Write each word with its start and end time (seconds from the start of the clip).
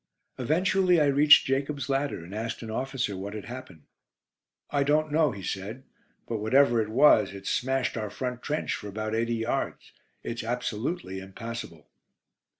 Eventually 0.39 0.99
I 0.99 1.05
reached 1.05 1.45
"Jacob's 1.45 1.87
Ladder," 1.87 2.23
and 2.23 2.33
asked 2.33 2.63
an 2.63 2.71
officer 2.71 3.15
what 3.15 3.35
had 3.35 3.45
happened. 3.45 3.83
"I 4.71 4.81
don't 4.81 5.11
know," 5.11 5.29
he 5.31 5.43
said; 5.43 5.83
"but 6.27 6.39
whatever 6.39 6.81
it 6.81 6.89
was, 6.89 7.35
it's 7.35 7.51
smashed 7.51 7.95
our 7.97 8.09
front 8.09 8.41
trench 8.41 8.73
for 8.73 8.87
about 8.87 9.13
eighty 9.13 9.35
yards: 9.35 9.91
it's 10.23 10.43
absolutely 10.43 11.19
impassable." 11.19 11.85